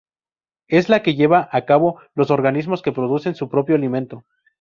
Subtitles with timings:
[0.67, 4.23] Es la que llevan a cabo los organismos que producen su propio alimento.